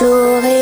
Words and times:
sourire. 0.00 0.59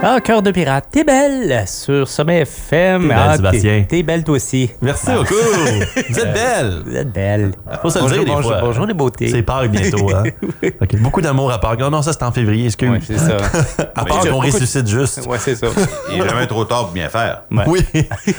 Ah, 0.00 0.20
cœur 0.20 0.42
de 0.42 0.52
pirate, 0.52 0.86
t'es 0.92 1.02
belle 1.02 1.64
sur 1.66 2.06
Sommet 2.06 2.42
FM. 2.42 3.02
T'es 3.02 3.08
belle, 3.08 3.16
ah, 3.18 3.36
Sébastien. 3.36 3.84
T'es 3.88 4.02
belle 4.04 4.22
toi 4.22 4.36
aussi. 4.36 4.70
Merci 4.80 5.06
beaucoup. 5.10 5.34
Vous 6.10 6.18
êtes 6.20 6.32
belle. 6.32 6.82
Vous 6.86 6.94
êtes 6.96 7.12
belle. 7.12 7.50
Faut 7.82 7.90
se 7.90 7.98
le 7.98 8.02
bonjour, 8.04 8.16
dire 8.18 8.24
des 8.26 8.30
bonjour, 8.30 8.52
fois. 8.52 8.60
bonjour 8.60 8.86
les 8.86 8.94
beautés. 8.94 9.28
C'est 9.28 9.42
Pâques 9.42 9.72
bientôt, 9.72 10.08
hein? 10.14 10.22
Beaucoup 11.00 11.20
d'amour 11.20 11.50
à 11.50 11.58
Pâques. 11.58 11.80
Non, 11.80 11.90
non, 11.90 12.02
ça 12.02 12.12
c'est 12.12 12.22
en 12.22 12.30
février, 12.30 12.66
excuse. 12.66 12.88
Ouais, 12.90 13.00
c'est 13.04 13.18
ça. 13.18 13.38
à 13.96 14.04
part 14.04 14.20
qu'on 14.20 14.38
ressuscite 14.38 14.86
juste. 14.86 15.26
Ouais, 15.26 15.38
c'est 15.40 15.56
ça. 15.56 15.66
Il 16.12 16.22
est 16.22 16.28
jamais 16.28 16.46
trop 16.46 16.64
tard 16.64 16.84
pour 16.84 16.92
bien 16.92 17.08
faire. 17.08 17.42
Ouais. 17.50 17.64
Oui. 17.66 17.80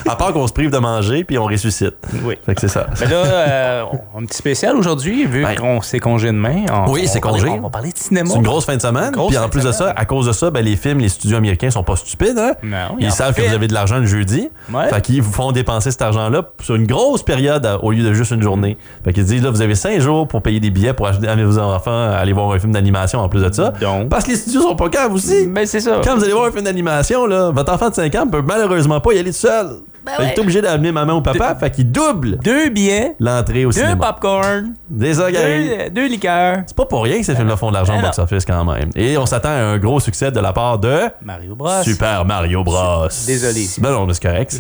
à 0.07 0.15
part 0.15 0.31
qu'on 0.31 0.47
se 0.47 0.53
prive 0.53 0.71
de 0.71 0.77
manger 0.77 1.25
puis 1.25 1.37
on 1.37 1.43
ressuscite. 1.45 1.95
Oui. 2.23 2.35
Fait 2.45 2.55
que 2.55 2.61
c'est 2.61 2.67
ça. 2.69 2.87
Mais 3.01 3.07
là, 3.07 3.15
euh, 3.25 3.83
un 4.17 4.23
petit 4.25 4.37
spécial 4.37 4.77
aujourd'hui, 4.77 5.25
vu 5.25 5.43
Ben. 5.43 5.55
qu'on 5.55 5.81
c'est 5.81 5.99
congé 5.99 6.27
demain. 6.27 6.63
On- 6.71 6.89
Oui, 6.89 7.05
c'est 7.07 7.19
congé. 7.19 7.49
On 7.49 7.59
va 7.59 7.69
parler 7.69 7.91
de 7.91 7.97
cinéma. 7.97 8.29
C'est 8.29 8.37
une 8.37 8.43
grosse 8.43 8.65
fin 8.65 8.77
de 8.77 8.81
semaine. 8.81 9.11
Puis 9.27 9.37
en 9.37 9.49
plus 9.49 9.65
de 9.65 9.73
ça, 9.73 9.93
à 9.93 10.05
cause 10.05 10.25
de 10.25 10.31
ça, 10.31 10.49
ben, 10.51 10.63
les 10.63 10.77
films, 10.77 10.99
les 10.99 11.09
studios 11.09 11.35
américains 11.35 11.48
sont 11.71 11.83
pas 11.83 11.95
stupides. 11.95 12.37
Hein? 12.37 12.53
Non, 12.63 12.95
ils 12.99 13.05
Ils 13.05 13.07
en 13.07 13.11
savent 13.11 13.33
que 13.33 13.41
vous 13.41 13.53
avez 13.53 13.67
de 13.67 13.73
l'argent 13.73 13.97
le 13.97 14.05
jeudi. 14.05 14.49
Ouais. 14.73 14.89
Fait 14.89 15.01
qu'ils 15.01 15.21
vous 15.21 15.31
font 15.31 15.51
dépenser 15.51 15.91
cet 15.91 16.01
argent-là 16.01 16.43
sur 16.61 16.75
une 16.75 16.85
grosse 16.87 17.23
période 17.23 17.65
à- 17.65 17.83
au 17.83 17.91
lieu 17.91 18.03
de 18.03 18.13
juste 18.13 18.31
une 18.31 18.41
journée. 18.41 18.77
Fait 19.03 19.13
qu'ils 19.13 19.25
disent, 19.25 19.43
là, 19.43 19.49
vous 19.51 19.61
avez 19.61 19.75
cinq 19.75 19.99
jours 19.99 20.27
pour 20.27 20.41
payer 20.41 20.59
des 20.59 20.69
billets 20.69 20.93
pour 20.93 21.07
acheter 21.07 21.27
à 21.27 21.35
vos 21.35 21.57
enfants, 21.59 22.11
aller 22.11 22.33
voir 22.33 22.51
un 22.51 22.59
film 22.59 22.71
d'animation 22.71 23.19
en 23.19 23.29
plus 23.29 23.41
de 23.43 23.53
ça. 23.53 23.71
Donc. 23.81 24.09
Parce 24.09 24.23
que 24.25 24.31
les 24.31 24.37
studios 24.37 24.61
sont 24.61 24.75
pas 24.75 24.89
caves 24.89 25.13
aussi. 25.13 25.47
Ben, 25.47 25.65
c'est 25.65 25.79
ça. 25.79 26.01
Quand 26.03 26.15
vous 26.15 26.23
allez 26.23 26.33
voir 26.33 26.45
un 26.45 26.51
film 26.51 26.63
d'animation, 26.65 27.25
là, 27.25 27.51
votre 27.51 27.71
enfant 27.73 27.89
de 27.89 27.95
5 27.95 28.13
ans 28.15 28.27
peut 28.27 28.41
malheureusement 28.41 28.99
pas 28.99 29.13
y 29.13 29.19
aller 29.19 29.31
tout 29.31 29.37
seul. 29.37 29.67
Ben 30.05 30.13
Fait 30.13 30.23
qu'il 30.23 30.31
est 30.31 30.39
obligé 30.39 30.61
d'amener 30.61 30.91
maman 30.91 31.13
ou 31.17 31.21
papa, 31.21 31.55
fait 31.55 31.71
qu'il 31.71 31.91
double 31.91 32.37
Deux 32.37 32.69
billets, 32.69 33.15
l'entrée 33.19 33.65
au 33.65 33.69
deux 33.71 33.79
cinéma. 33.79 34.07
popcorn, 34.13 34.73
Des 34.89 35.15
ça, 35.15 35.31
Gary. 35.31 35.69
deux, 35.69 35.89
deux 35.89 36.07
liqueurs. 36.07 36.57
C'est 36.65 36.75
pas 36.75 36.85
pour 36.85 37.03
rien 37.03 37.19
que 37.19 37.25
ces 37.25 37.35
films-là 37.35 37.57
font 37.57 37.69
de 37.69 37.73
l'argent 37.75 37.93
au 37.93 38.01
Ben 38.01 38.03
box-office 38.07 38.45
quand 38.45 38.63
même. 38.65 38.89
Et 38.95 39.17
on 39.17 39.25
s'attend 39.25 39.49
à 39.49 39.53
un 39.53 39.77
gros 39.77 39.99
succès 39.99 40.31
de 40.31 40.39
la 40.39 40.53
part 40.53 40.79
de 40.79 41.01
Mario 41.21 41.55
Bros. 41.55 41.83
Super 41.83 42.23
Mario 42.25 42.63
Bros. 42.63 43.07
Désolé. 43.27 43.65
Ben 43.79 43.91
non, 43.91 44.05
mais 44.05 44.13
c'est 44.13 44.23
correct. 44.23 44.51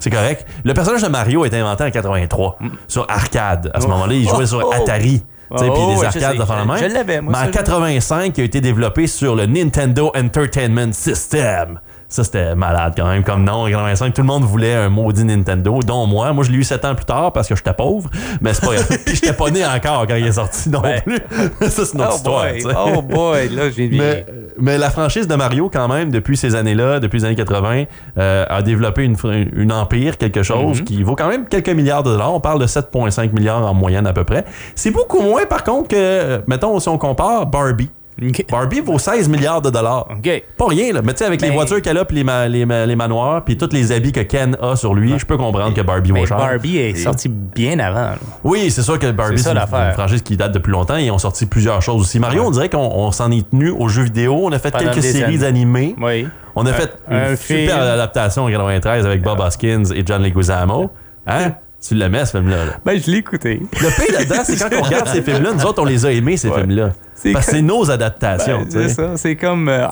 C'est, 0.00 0.10
correct. 0.10 0.46
Le 0.64 0.74
personnage 0.74 1.02
de 1.02 1.08
Mario 1.08 1.44
a 1.44 1.46
été 1.46 1.56
inventé 1.58 1.84
en 1.84 1.90
83 1.90 2.58
sur 2.86 3.06
arcade. 3.08 3.70
À 3.74 3.80
ce 3.80 3.86
Oh. 3.86 3.90
moment-là, 3.90 4.14
il 4.14 4.28
jouait 4.28 4.38
Oh, 4.42 4.46
sur 4.46 4.66
oh. 4.68 4.72
Atari. 4.72 5.22
Tu 5.50 5.56
sais, 5.56 5.64
Oh, 5.70 5.72
puis 5.72 5.80
des 5.82 5.86
ouais, 5.92 5.96
je 6.00 6.04
arcades 6.06 6.32
sais. 6.32 6.38
de 6.38 6.44
faire 6.44 6.56
la 6.56 6.62
Je- 6.62 6.68
même. 6.82 6.90
je 6.90 6.94
l'avais, 6.94 7.20
moi, 7.22 7.32
Mais 7.32 7.38
en 7.38 7.46
je- 7.46 7.50
85, 7.56 8.36
il 8.36 8.40
a 8.42 8.44
été 8.44 8.60
développé 8.60 9.06
sur 9.06 9.34
le 9.34 9.46
Nintendo 9.46 10.12
Entertainment 10.14 10.92
System. 10.92 11.80
Ça, 12.10 12.24
c'était 12.24 12.54
malade 12.54 12.94
quand 12.96 13.06
même 13.06 13.22
comme 13.22 13.44
nom. 13.44 13.64
En 13.64 13.68
85, 13.68 14.14
tout 14.14 14.22
le 14.22 14.26
monde 14.26 14.42
voulait 14.44 14.74
un 14.74 14.88
maudit 14.88 15.24
Nintendo, 15.24 15.78
dont 15.86 16.06
moi. 16.06 16.32
Moi, 16.32 16.42
je 16.42 16.50
l'ai 16.50 16.56
eu 16.56 16.64
7 16.64 16.82
ans 16.86 16.94
plus 16.94 17.04
tard 17.04 17.32
parce 17.34 17.46
que 17.48 17.54
j'étais 17.54 17.74
pauvre. 17.74 18.08
Mais 18.40 18.54
c'est 18.54 18.64
pas. 18.64 18.72
Puis 19.04 19.14
j'étais 19.16 19.34
pas 19.34 19.50
né 19.50 19.62
encore 19.66 20.06
quand 20.06 20.14
il 20.14 20.26
est 20.26 20.32
sorti 20.32 20.70
non 20.70 20.80
Ben. 20.80 21.02
plus. 21.02 21.18
Ça, 21.68 21.84
c'est 21.84 21.94
notre 21.94 22.12
Oh 22.14 22.56
histoire. 22.56 22.84
boy, 22.86 22.94
oh 22.96 23.02
boy, 23.02 23.48
là, 23.50 23.70
j'ai 23.70 23.88
Mais, 23.92 24.24
mais 24.58 24.78
la 24.78 24.88
franchise 24.90 25.28
de 25.28 25.34
Mario, 25.34 25.68
quand 25.70 25.86
même, 25.86 26.10
depuis 26.10 26.38
ces 26.38 26.54
années-là, 26.54 26.98
depuis 26.98 27.18
les 27.18 27.24
années 27.26 27.34
80, 27.36 27.84
euh, 28.16 28.44
a 28.48 28.62
développé 28.62 29.04
une, 29.04 29.16
une 29.54 29.72
empire, 29.72 30.16
quelque 30.16 30.42
chose 30.42 30.78
Mhm. 30.78 30.84
qui 30.84 31.02
vaut 31.02 31.14
quand 31.14 31.28
même 31.28 31.46
quelques 31.46 31.68
milliards 31.68 32.02
de 32.04 32.10
dollars. 32.12 32.32
On 32.32 32.40
parle 32.40 32.60
de 32.60 32.66
7,5 32.66 33.32
milliards 33.34 33.66
en 33.66 33.74
moyenne 33.74 34.06
à 34.06 34.14
peu 34.14 34.24
près. 34.24 34.46
C'est 34.74 34.90
beaucoup 34.90 35.20
moins, 35.20 35.44
par 35.44 35.62
contre, 35.62 35.88
que, 35.88 36.40
mettons, 36.46 36.80
si 36.80 36.88
on 36.88 36.96
compare 36.96 37.44
Barbie. 37.46 37.90
Barbie 38.50 38.80
vaut 38.80 38.98
16 38.98 39.28
milliards 39.28 39.62
de 39.62 39.70
dollars. 39.70 40.08
Pas 40.56 40.66
rien, 40.66 40.92
là. 40.92 41.00
Mais 41.04 41.12
tu 41.12 41.18
sais, 41.18 41.24
avec 41.24 41.40
les 41.40 41.50
voitures 41.50 41.80
qu'elle 41.80 41.98
a, 41.98 42.04
puis 42.04 42.16
les, 42.16 42.24
ma- 42.24 42.48
les, 42.48 42.66
ma- 42.66 42.84
les 42.84 42.96
manoirs, 42.96 43.44
puis 43.44 43.56
tous 43.56 43.72
les 43.72 43.92
habits 43.92 44.12
que 44.12 44.20
Ken 44.20 44.56
a 44.60 44.74
sur 44.76 44.94
lui, 44.94 45.18
je 45.18 45.24
peux 45.24 45.36
comprendre 45.36 45.72
que 45.74 45.80
Barbie 45.82 46.10
vaut 46.10 46.26
cher. 46.26 46.36
Barbie 46.36 46.78
est 46.78 46.94
sorti 46.96 47.28
bien 47.28 47.78
avant. 47.78 47.94
là. 48.00 48.18
Oui, 48.44 48.70
c'est 48.70 48.82
sûr 48.82 48.98
que 48.98 49.10
Barbie, 49.10 49.38
C'est 49.38 49.50
une, 49.50 49.58
franchise 49.94 50.22
qui 50.22 50.36
date 50.36 50.52
depuis 50.52 50.72
longtemps 50.72 50.96
et 50.96 51.04
ils 51.04 51.10
ont 51.10 51.18
sorti 51.18 51.46
plusieurs 51.46 51.80
choses 51.82 52.00
aussi. 52.02 52.18
Mario, 52.18 52.42
on 52.44 52.50
dirait 52.50 52.68
qu'on 52.68 52.78
on 52.92 53.12
s'en 53.12 53.30
est 53.30 53.48
tenu 53.50 53.70
aux 53.70 53.88
jeux 53.88 54.02
vidéo. 54.04 54.40
On 54.42 54.52
a 54.52 54.58
fait 54.58 54.70
Pendant 54.72 54.90
quelques 54.90 55.02
séries 55.04 55.44
animées. 55.44 55.94
Oui. 56.00 56.26
On 56.56 56.66
a 56.66 56.72
fait 56.72 56.92
un 57.08 57.30
une 57.30 57.36
film. 57.36 57.60
super 57.60 57.80
adaptation 57.82 58.44
en 58.44 58.50
93 58.50 59.06
avec 59.06 59.22
Bob 59.22 59.38
Hoskins 59.38 59.84
et 59.94 60.02
John 60.04 60.22
Leguizamo. 60.22 60.90
Hein? 61.26 61.52
Tu 61.80 61.94
l'aimais, 61.94 62.24
ce 62.26 62.32
film-là? 62.38 62.64
là? 62.64 62.72
Ben, 62.84 63.00
je 63.00 63.08
l'ai 63.08 63.18
écouté. 63.18 63.62
Le 63.80 64.04
pire 64.04 64.18
là-dedans, 64.18 64.42
c'est 64.42 64.56
quand 64.56 64.76
on 64.76 64.82
regarde 64.82 65.06
ces 65.06 65.22
films-là, 65.22 65.52
nous 65.54 65.64
autres, 65.64 65.80
on 65.80 65.84
les 65.84 66.04
a 66.04 66.10
aimés, 66.10 66.36
ces 66.36 66.48
Ouais. 66.48 66.56
films-là. 66.62 66.90
C'est 67.20 67.32
Parce 67.32 67.46
que 67.46 67.52
c'est 67.52 67.62
nos 67.62 67.90
adaptations. 67.90 68.58
Ben, 68.60 68.66
c'est 68.68 68.88
ça. 68.90 69.16
C'est 69.16 69.34
comme 69.34 69.68
euh, 69.68 69.86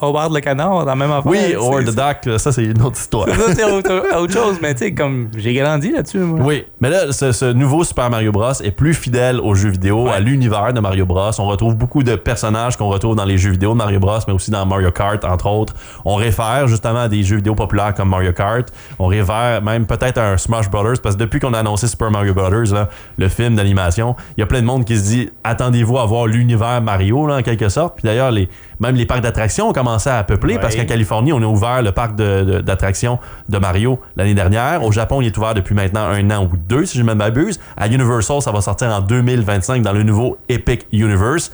Howard 0.00 0.32
le 0.32 0.40
canard, 0.40 0.70
dans 0.70 0.84
la 0.84 0.94
même 0.94 1.10
affaire. 1.10 1.26
Oui, 1.26 1.54
Howard 1.54 1.84
the 1.86 1.94
Duck, 1.94 2.38
ça, 2.38 2.52
c'est 2.52 2.64
une 2.64 2.80
autre 2.82 2.96
histoire. 2.98 3.28
Ça, 3.28 3.54
c'est 3.54 3.64
autre, 3.64 4.16
autre 4.16 4.32
chose, 4.32 4.58
mais 4.62 4.72
tu 4.74 4.84
sais, 4.84 4.94
comme 4.94 5.28
j'ai 5.36 5.52
grandi 5.54 5.90
là-dessus, 5.90 6.18
moi. 6.18 6.40
Oui, 6.44 6.64
mais 6.80 6.90
là, 6.90 7.10
ce, 7.10 7.32
ce 7.32 7.46
nouveau 7.52 7.82
Super 7.82 8.08
Mario 8.08 8.30
Bros. 8.30 8.52
est 8.62 8.70
plus 8.70 8.94
fidèle 8.94 9.40
aux 9.40 9.54
jeux 9.54 9.70
vidéo, 9.70 10.08
à 10.08 10.20
l'univers 10.20 10.72
de 10.72 10.78
Mario 10.78 11.06
Bros. 11.06 11.30
On 11.38 11.46
retrouve 11.46 11.74
beaucoup 11.74 12.04
de 12.04 12.14
personnages 12.14 12.76
qu'on 12.76 12.88
retrouve 12.88 13.16
dans 13.16 13.24
les 13.24 13.36
jeux 13.38 13.50
vidéo 13.50 13.72
de 13.72 13.78
Mario 13.78 13.98
Bros, 13.98 14.18
mais 14.28 14.32
aussi 14.34 14.52
dans 14.52 14.64
Mario 14.64 14.92
Kart, 14.92 15.24
entre 15.24 15.48
autres. 15.48 15.74
On 16.04 16.14
réfère 16.14 16.68
justement 16.68 17.00
à 17.00 17.08
des 17.08 17.24
jeux 17.24 17.36
vidéo 17.36 17.56
populaires 17.56 17.94
comme 17.94 18.10
Mario 18.10 18.32
Kart. 18.32 18.66
On 19.00 19.06
réfère 19.06 19.60
même 19.62 19.86
peut-être 19.86 20.18
à 20.18 20.30
un 20.30 20.36
Smash 20.36 20.70
Brothers, 20.70 21.00
parce 21.02 21.16
que 21.16 21.20
depuis 21.20 21.40
qu'on 21.40 21.52
a 21.52 21.58
annoncé 21.58 21.88
Super 21.88 22.12
Mario 22.12 22.32
Brothers, 22.32 22.72
là, 22.72 22.88
le 23.18 23.28
film 23.28 23.56
d'animation, 23.56 24.14
il 24.36 24.40
y 24.40 24.42
a 24.44 24.46
plein 24.46 24.60
de 24.60 24.66
monde 24.66 24.84
qui 24.84 24.96
se 24.96 25.02
dit 25.02 25.30
attendez-vous 25.42 25.98
à 25.98 26.06
voir 26.06 26.26
l'univers 26.26 26.43
Mario, 26.82 27.26
là, 27.26 27.36
en 27.36 27.42
quelque 27.42 27.68
sorte. 27.68 27.94
Puis 27.96 28.02
d'ailleurs, 28.04 28.30
les, 28.30 28.48
même 28.80 28.94
les 28.96 29.06
parcs 29.06 29.20
d'attractions 29.20 29.68
ont 29.68 29.72
commencé 29.72 30.10
à 30.10 30.22
peupler, 30.24 30.54
Ouais. 30.54 30.60
parce 30.60 30.76
qu'en 30.76 30.84
Californie, 30.84 31.32
on 31.32 31.38
a 31.42 31.46
ouvert 31.46 31.82
le 31.82 31.92
parc 31.92 32.14
de- 32.16 32.44
de- 32.44 32.60
d'attractions 32.60 33.18
de, 33.48 33.58
Mario 33.58 33.98
l'année 34.16 34.34
dernière. 34.34 34.82
Au 34.84 34.92
Japon, 34.92 35.20
il 35.20 35.26
est 35.26 35.36
ouvert 35.38 35.54
depuis 35.54 35.74
maintenant 35.74 36.06
un 36.06 36.30
an 36.30 36.44
ou 36.44 36.56
deux, 36.56 36.84
si 36.86 36.98
je 36.98 37.02
ne 37.02 37.12
m'abuse. 37.14 37.58
À 37.76 37.86
Universal, 37.88 38.42
ça 38.42 38.52
va 38.52 38.60
sortir 38.60 38.88
en 38.88 39.00
2025 39.00 39.82
dans 39.82 39.92
le 39.92 40.02
nouveau 40.02 40.36
Epic 40.48 40.86
Universe. 40.92 41.50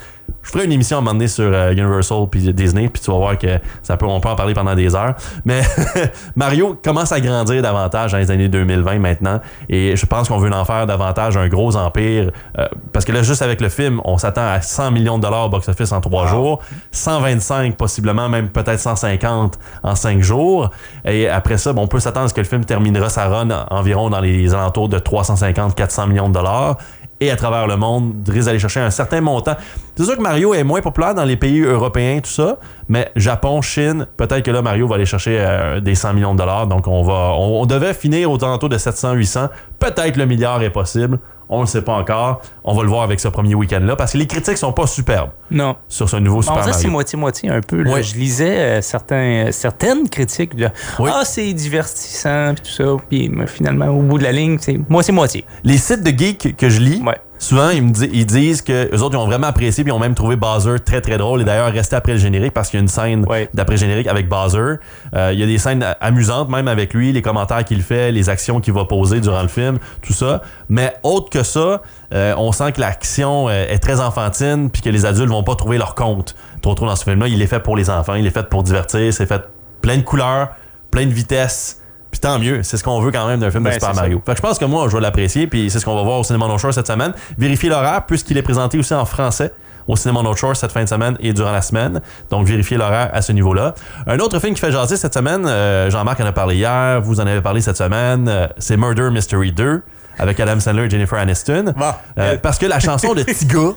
Je 0.51 0.53
ferai 0.53 0.65
une 0.65 0.73
émission 0.73 0.97
à 0.97 0.99
un 0.99 1.03
moment 1.03 1.13
donné 1.13 1.29
sur 1.29 1.45
euh, 1.45 1.71
Universal 1.71 2.27
puis 2.29 2.53
Disney, 2.53 2.89
puis 2.89 3.01
tu 3.01 3.09
vas 3.09 3.19
voir 3.19 3.39
que 3.39 3.61
ça 3.85 3.97
peut, 3.97 4.05
on 4.07 4.19
peut 4.19 4.31
en 4.31 4.35
parler 4.35 4.53
pendant 4.53 4.75
des 4.75 4.97
heures. 4.97 5.15
Mais 5.45 5.61
Mario 6.35 6.77
commence 6.83 7.13
à 7.13 7.21
grandir 7.21 7.63
davantage 7.63 8.11
dans 8.11 8.19
les 8.19 8.33
années 8.33 8.49
2020 8.49 8.99
maintenant, 8.99 9.39
et 9.69 9.95
je 9.95 10.07
pense 10.07 10.29
qu'on 10.29 10.39
veut 10.39 10.53
en 10.53 10.65
faire 10.65 10.89
davantage 10.89 11.37
un 11.37 11.47
gros 11.47 11.77
empire, 11.77 12.33
euh, 12.59 12.67
parce 12.93 13.05
que 13.05 13.13
là, 13.13 13.23
juste 13.23 13.43
avec 13.43 13.61
le 13.61 13.69
film, 13.69 14.01
on 14.05 14.19
s'attend 14.19 14.45
à 14.45 14.61
100 14.61 14.91
millions 14.91 15.19
de 15.19 15.23
dollars 15.23 15.47
au 15.47 15.51
box-office 15.51 15.93
en 15.93 16.01
trois 16.01 16.27
jours, 16.27 16.59
125 16.91 17.77
possiblement, 17.77 18.29
même 18.29 18.49
peut-être 18.49 18.81
150 18.81 19.57
en 19.85 19.95
cinq 19.95 20.21
jours, 20.21 20.71
et 21.05 21.29
après 21.29 21.59
ça, 21.59 21.73
bon, 21.73 21.83
on 21.83 21.87
peut 21.87 22.01
s'attendre 22.01 22.27
à 22.27 22.29
ce 22.29 22.35
que 22.35 22.41
le 22.41 22.47
film 22.49 22.65
terminera 22.65 23.09
sa 23.09 23.29
run 23.29 23.51
environ 23.71 24.11
dans 24.11 24.21
les 24.21 24.53
alentours 24.53 24.89
de 24.89 24.99
350-400 24.99 26.09
millions 26.09 26.29
de 26.29 26.35
dollars 26.35 26.77
et 27.21 27.31
à 27.31 27.37
travers 27.37 27.67
le 27.67 27.77
monde, 27.77 28.23
d'aller 28.23 28.59
chercher 28.59 28.81
un 28.81 28.91
certain 28.91 29.21
montant. 29.21 29.55
C'est 29.95 30.05
sûr 30.05 30.17
que 30.17 30.23
Mario 30.23 30.55
est 30.55 30.65
moins 30.65 30.81
populaire 30.81 31.15
dans 31.15 31.25
les 31.25 31.37
pays 31.37 31.61
européens, 31.61 32.21
tout 32.21 32.31
ça, 32.31 32.59
mais 32.89 33.13
Japon, 33.15 33.61
Chine, 33.61 34.07
peut-être 34.17 34.43
que 34.43 34.51
là, 34.51 34.63
Mario 34.63 34.89
va 34.89 34.95
aller 34.95 35.05
chercher 35.05 35.39
euh, 35.39 35.81
des 35.81 35.95
100 35.95 36.15
millions 36.15 36.33
de 36.33 36.39
dollars. 36.39 36.67
Donc, 36.67 36.87
on 36.87 37.03
va, 37.03 37.35
on, 37.37 37.67
devait 37.67 37.93
finir 37.93 38.31
aux 38.31 38.43
alentours 38.43 38.71
de 38.71 38.79
700-800. 38.79 39.49
Peut-être 39.79 40.17
le 40.17 40.25
milliard 40.25 40.63
est 40.63 40.71
possible. 40.71 41.19
On 41.53 41.57
ne 41.59 41.63
le 41.63 41.67
sait 41.67 41.83
pas 41.83 41.95
encore. 41.95 42.41
On 42.65 42.75
va 42.75 42.83
le 42.85 42.89
voir 42.89 43.03
avec 43.03 43.19
ce 43.19 43.27
premier 43.29 43.55
week-end-là 43.57 43.97
parce 43.97 44.13
que 44.13 44.19
les 44.19 44.27
critiques 44.29 44.57
sont 44.57 44.73
pas 44.73 44.87
superbes 44.87 45.31
Non. 45.51 45.75
sur 45.89 46.09
ce 46.09 46.17
nouveau 46.17 46.43
Super 46.43 46.59
ça, 46.63 46.73
c'est 46.73 46.79
Mario. 46.85 46.91
moitié-moitié 46.93 47.51
un 47.51 47.61
peu. 47.61 47.83
là. 47.83 47.93
Ouais. 47.95 48.03
Je 48.05 48.15
lisais 48.15 48.59
euh, 48.59 48.81
certains, 48.83 49.49
euh, 49.49 49.53
certaines 49.53 50.09
critiques 50.09 50.55
de 50.55 50.69
Oui. 51.01 51.11
Ah, 51.13 51.23
c'est 51.25 51.53
divertissant, 51.53 52.55
puis 52.55 52.63
tout 52.65 52.71
ça. 52.71 52.85
Puis 53.09 53.31
finalement, 53.49 53.89
au 53.89 54.01
bout 54.03 54.19
de 54.19 54.23
la 54.23 54.33
ligne, 54.33 54.59
c'est 54.61 54.79
moitié-moitié. 54.89 55.45
Les 55.65 55.77
sites 55.77 56.03
de 56.05 56.11
geeks 56.17 56.57
que 56.57 56.69
je 56.69 56.81
lis, 56.81 57.03
Ouais. 57.05 57.17
Souvent, 57.41 57.71
ils, 57.71 57.83
me 57.83 57.91
di- 57.91 58.09
ils 58.13 58.27
disent 58.27 58.63
que 58.63 58.95
eux 58.95 59.03
autres, 59.03 59.17
ils 59.17 59.19
ont 59.21 59.27
vraiment 59.27 59.49
apprécié, 59.49 59.83
puis 59.83 59.91
ils 59.93 59.97
ont 59.97 59.99
même 59.99 60.15
trouvé 60.15 60.37
Bowser 60.37 60.77
très, 60.85 61.01
très 61.01 61.19
drôle. 61.19 61.41
Et 61.41 61.45
d'ailleurs, 61.45 61.73
resté 61.73 61.97
après 61.97 62.13
le 62.13 62.19
générique 62.19 62.53
parce 62.55 62.69
qu'il 62.71 62.79
y 62.79 62.81
a 62.81 62.83
une 62.83 62.89
scène 62.89 63.25
Ouais. 63.29 63.49
d'après-générique 63.55 64.07
avec 64.07 64.29
Bowser. 64.29 64.77
Euh, 65.15 65.31
il 65.33 65.41
y 65.41 65.43
a 65.43 65.47
des 65.47 65.59
scènes 65.59 65.85
amusantes, 66.01 66.49
même 66.49 66.69
avec 66.69 66.95
lui, 66.95 67.13
les 67.13 67.23
commentaires 67.23 67.65
qu'il 67.65 67.83
fait, 67.83 68.13
les 68.13 68.29
actions 68.29 68.61
qu'il 68.61 68.73
va 68.75 68.85
poser 68.85 69.21
durant 69.21 69.43
le 69.43 69.49
film, 69.49 69.79
tout 70.03 70.13
ça. 70.13 70.43
Mais 70.69 70.95
autre 71.03 71.31
que 71.31 71.43
ça, 71.43 71.83
euh, 72.15 72.35
on 72.39 72.53
sent 72.53 72.71
que 72.73 72.81
l'action 72.81 73.49
euh, 73.49 73.67
est 73.69 73.79
très 73.81 74.01
enfantine, 74.01 74.71
puis 74.71 74.83
que 74.83 74.91
les 74.91 75.05
adultes 75.07 75.31
vont 75.31 75.43
pas 75.43 75.57
trouver 75.57 75.79
leur 75.79 75.95
compte 75.97 76.37
trop 76.63 76.75
trop 76.75 76.87
dans 76.87 76.95
ce 76.97 77.05
film-là. 77.05 77.27
Il 77.29 77.41
est 77.43 77.47
fait 77.47 77.61
pour 77.61 77.77
les 77.77 77.89
enfants, 77.91 78.15
il 78.15 78.27
est 78.27 78.31
fait 78.31 78.49
pour 78.49 78.63
divertir, 78.63 79.13
c'est 79.13 79.27
fait 79.27 79.43
plein 79.81 79.97
de 79.97 80.03
couleurs, 80.03 80.51
plein 80.91 81.07
de 81.07 81.13
vitesse. 81.13 81.81
Puis 82.11 82.21
tant 82.21 82.39
mieux, 82.39 82.63
c'est 82.63 82.77
ce 82.77 82.85
qu'on 82.85 83.01
veut 83.01 83.13
quand 83.13 83.27
même 83.27 83.41
d'un 83.41 83.51
film 83.51 83.63
Ben, 83.63 83.71
de 83.71 83.75
Super 83.75 83.91
c'est 83.91 84.01
Mario. 84.01 84.23
Fait 84.25 84.33
que 84.33 84.37
je 84.37 84.43
pense 84.43 84.59
que 84.59 84.65
moi, 84.65 84.89
je 84.89 84.97
vais 84.97 85.01
l'apprécier, 85.01 85.47
puis 85.47 85.71
c'est 85.71 85.79
ce 85.79 85.85
qu'on 85.85 85.95
va 85.95 86.03
voir 86.03 86.19
au 86.19 86.25
Cinéma 86.25 86.49
No 86.49 86.59
Shore 86.59 86.75
cette 86.75 86.87
semaine. 86.87 87.13
Vérifiez 87.39 87.69
l'horaire, 87.69 88.05
puisqu'il 88.07 88.37
est 88.37 88.43
présenté 88.43 88.79
aussi 88.79 88.95
en 88.95 89.05
français 89.05 89.53
au 89.87 89.97
Cinéma 89.97 90.23
No 90.23 90.35
Shore 90.35 90.57
cette 90.57 90.73
fin 90.73 90.83
de 90.83 90.89
semaine 90.89 91.17
et 91.21 91.33
durant 91.33 91.53
la 91.53 91.63
semaine. 91.63 92.01
Donc, 92.31 92.47
vérifiez 92.47 92.77
l'horaire 92.77 93.11
à 93.13 93.23
ce 93.23 93.33
niveau-là. 93.33 93.75
Un 94.07 94.19
autre 94.19 94.39
film 94.39 94.55
qui 94.55 94.61
fait 94.61 94.73
jaser 94.73 94.97
cette 94.97 95.15
semaine, 95.15 95.47
euh, 95.47 95.91
Jean-Marc 95.91 96.21
en 96.21 96.27
a 96.27 96.33
parlé 96.33 96.57
hier, 96.57 97.01
vous 97.01 97.21
en 97.21 97.27
avez 97.27 97.41
parlé 97.41 97.61
cette 97.61 97.77
semaine, 97.77 98.29
euh, 98.29 98.47
c'est 98.59 98.77
Murder 98.77 99.11
Mystery 99.11 99.53
2 99.53 99.83
avec 100.19 100.39
Adam 100.39 100.61
Sandler 100.61 100.85
et 100.85 100.91
Jennifer 100.91 101.19
Aniston. 101.19 101.73
Bon. 101.77 101.93
Euh, 102.19 102.37
parce 102.43 102.59
que 102.59 102.67
la 102.67 102.79
chanson 102.79 103.15
de 103.15 103.23
Tiga 103.25 103.73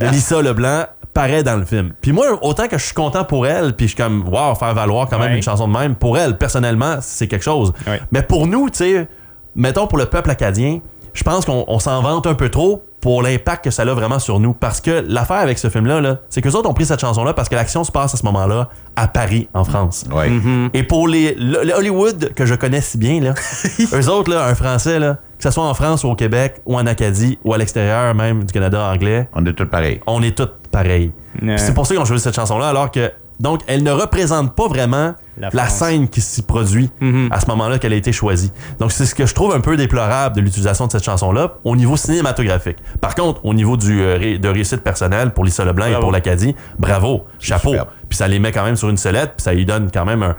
de 0.00 0.06
Lisa 0.08 0.42
Leblanc 0.42 0.86
paraît 1.14 1.42
dans 1.42 1.56
le 1.56 1.64
film. 1.64 1.92
Puis 2.00 2.12
moi, 2.12 2.26
autant 2.42 2.66
que 2.68 2.76
je 2.76 2.84
suis 2.84 2.94
content 2.94 3.24
pour 3.24 3.46
elle, 3.46 3.74
puis 3.74 3.86
je 3.86 3.94
suis 3.94 4.02
comme, 4.02 4.28
wow, 4.28 4.54
faire 4.56 4.74
valoir 4.74 5.08
quand 5.08 5.18
même 5.18 5.30
Ouais. 5.30 5.36
une 5.36 5.42
chanson 5.42 5.66
de 5.68 5.72
même, 5.72 5.94
pour 5.94 6.18
elle, 6.18 6.36
personnellement, 6.36 6.96
c'est 7.00 7.28
quelque 7.28 7.44
chose. 7.44 7.72
Ouais. 7.86 8.00
Mais 8.12 8.22
pour 8.22 8.46
nous, 8.46 8.68
tu 8.68 8.78
sais, 8.78 9.08
mettons 9.54 9.86
pour 9.86 9.96
le 9.98 10.06
peuple 10.06 10.30
acadien, 10.30 10.80
je 11.14 11.22
pense 11.22 11.44
qu'on 11.44 11.64
on 11.68 11.78
s'en 11.78 12.02
vante 12.02 12.26
un 12.26 12.34
peu 12.34 12.48
trop, 12.48 12.84
pour 13.00 13.22
l'impact 13.22 13.64
que 13.64 13.70
ça 13.70 13.82
a 13.82 13.84
vraiment 13.94 14.18
sur 14.18 14.40
nous. 14.40 14.54
Parce 14.54 14.80
que 14.80 15.04
l'affaire 15.06 15.36
avec 15.36 15.58
ce 15.58 15.68
film-là, 15.68 16.00
là, 16.00 16.16
c'est 16.30 16.40
que 16.40 16.48
autres 16.48 16.68
ont 16.70 16.72
pris 16.74 16.86
cette 16.86 17.00
chanson-là 17.00 17.34
parce 17.34 17.50
que 17.50 17.54
l'action 17.54 17.84
se 17.84 17.92
passe 17.92 18.14
à 18.14 18.16
ce 18.16 18.24
moment-là 18.24 18.70
à 18.96 19.08
Paris, 19.08 19.46
en 19.52 19.62
France. 19.64 20.04
Ouais. 20.10 20.32
Et 20.72 20.82
pour 20.84 21.06
les, 21.06 21.34
le, 21.34 21.64
le 21.64 21.72
Hollywood 21.74 22.32
que 22.34 22.46
je 22.46 22.54
connais 22.54 22.80
si 22.80 22.96
bien, 22.96 23.20
là, 23.20 23.34
eux 23.92 24.08
autres, 24.08 24.30
là, 24.30 24.46
un 24.46 24.54
Français, 24.54 24.98
là, 24.98 25.18
que 25.38 25.42
ce 25.44 25.50
soit 25.50 25.64
en 25.64 25.74
France 25.74 26.04
ou 26.04 26.08
au 26.08 26.14
Québec 26.14 26.60
ou 26.66 26.76
en 26.76 26.86
Acadie 26.86 27.38
ou 27.44 27.52
à 27.54 27.58
l'extérieur 27.58 28.14
même 28.14 28.44
du 28.44 28.52
Canada 28.52 28.82
anglais, 28.90 29.28
On 29.34 29.44
est 29.46 29.52
tous 29.52 29.66
pareils. 29.66 30.00
on 30.06 30.22
est 30.22 30.36
tous 30.36 30.48
pareils. 30.70 31.12
Ouais. 31.42 31.58
C'est 31.58 31.74
pour 31.74 31.86
ça 31.86 31.94
qu'ils 31.94 32.02
ont 32.02 32.06
choisi 32.06 32.22
cette 32.22 32.36
chanson-là, 32.36 32.68
alors 32.68 32.90
que 32.90 33.10
donc 33.40 33.62
elle 33.66 33.82
ne 33.82 33.90
représente 33.90 34.54
pas 34.54 34.68
vraiment 34.68 35.14
La 35.52 35.68
scène 35.68 36.06
qui 36.06 36.20
s'y 36.20 36.42
produit 36.42 36.88
Mhm. 37.00 37.28
à 37.32 37.40
ce 37.40 37.46
moment-là 37.48 37.80
qu'elle 37.80 37.92
a 37.92 37.96
été 37.96 38.12
choisie. 38.12 38.52
Donc 38.78 38.92
c'est 38.92 39.04
ce 39.04 39.16
que 39.16 39.26
je 39.26 39.34
trouve 39.34 39.52
un 39.52 39.58
peu 39.58 39.76
déplorable 39.76 40.36
de 40.36 40.40
l'utilisation 40.40 40.86
de 40.86 40.92
cette 40.92 41.02
chanson-là 41.02 41.54
au 41.64 41.74
niveau 41.74 41.96
cinématographique. 41.96 42.76
Par 43.00 43.16
contre, 43.16 43.44
au 43.44 43.52
niveau 43.52 43.76
du 43.76 44.00
euh, 44.00 44.16
ré- 44.16 44.38
de 44.38 44.48
réussite 44.48 44.82
personnelle 44.82 45.32
pour 45.32 45.44
Lisa 45.44 45.64
Leblanc 45.64 45.86
et 45.86 45.98
pour 45.98 46.12
l'Acadie, 46.12 46.54
bravo, 46.78 47.24
chapeau. 47.40 47.70
superbe. 47.70 47.88
Puis 48.08 48.16
ça 48.18 48.28
les 48.28 48.38
met 48.38 48.52
quand 48.52 48.64
même 48.64 48.76
sur 48.76 48.88
une 48.88 48.96
sellette, 48.96 49.32
puis 49.36 49.42
ça 49.42 49.52
lui 49.52 49.66
donne 49.66 49.90
quand 49.92 50.04
même 50.04 50.22
un- 50.22 50.36